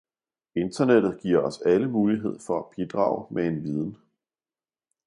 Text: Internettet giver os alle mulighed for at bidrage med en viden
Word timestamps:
Internettet 0.55 1.19
giver 1.21 1.39
os 1.41 1.61
alle 1.61 1.89
mulighed 1.89 2.39
for 2.39 2.59
at 2.59 2.65
bidrage 2.75 3.33
med 3.33 3.47
en 3.47 3.63
viden 3.63 3.97